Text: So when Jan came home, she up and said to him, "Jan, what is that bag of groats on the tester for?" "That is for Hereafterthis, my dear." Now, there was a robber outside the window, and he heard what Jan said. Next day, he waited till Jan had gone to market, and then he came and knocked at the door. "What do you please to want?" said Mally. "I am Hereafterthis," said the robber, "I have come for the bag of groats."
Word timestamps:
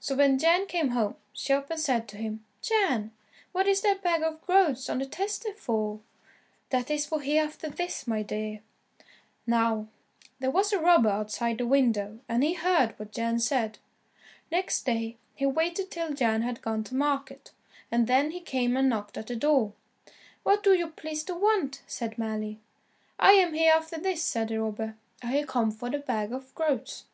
So 0.00 0.16
when 0.16 0.36
Jan 0.36 0.66
came 0.66 0.88
home, 0.88 1.14
she 1.32 1.52
up 1.52 1.70
and 1.70 1.78
said 1.78 2.08
to 2.08 2.16
him, 2.16 2.44
"Jan, 2.60 3.12
what 3.52 3.68
is 3.68 3.82
that 3.82 4.02
bag 4.02 4.20
of 4.20 4.44
groats 4.44 4.88
on 4.90 4.98
the 4.98 5.06
tester 5.06 5.54
for?" 5.54 6.00
"That 6.70 6.90
is 6.90 7.06
for 7.06 7.20
Hereafterthis, 7.20 8.08
my 8.08 8.24
dear." 8.24 8.62
Now, 9.46 9.86
there 10.40 10.50
was 10.50 10.72
a 10.72 10.80
robber 10.80 11.08
outside 11.10 11.58
the 11.58 11.68
window, 11.68 12.18
and 12.28 12.42
he 12.42 12.54
heard 12.54 12.98
what 12.98 13.12
Jan 13.12 13.38
said. 13.38 13.78
Next 14.50 14.84
day, 14.86 15.18
he 15.36 15.46
waited 15.46 15.92
till 15.92 16.14
Jan 16.14 16.42
had 16.42 16.62
gone 16.62 16.82
to 16.82 16.96
market, 16.96 17.52
and 17.92 18.08
then 18.08 18.32
he 18.32 18.40
came 18.40 18.76
and 18.76 18.88
knocked 18.88 19.16
at 19.16 19.28
the 19.28 19.36
door. 19.36 19.72
"What 20.42 20.64
do 20.64 20.72
you 20.74 20.88
please 20.88 21.22
to 21.26 21.34
want?" 21.36 21.82
said 21.86 22.18
Mally. 22.18 22.58
"I 23.20 23.34
am 23.34 23.52
Hereafterthis," 23.52 24.20
said 24.20 24.48
the 24.48 24.60
robber, 24.62 24.96
"I 25.22 25.26
have 25.36 25.46
come 25.46 25.70
for 25.70 25.88
the 25.88 25.98
bag 26.00 26.32
of 26.32 26.52
groats." 26.56 27.04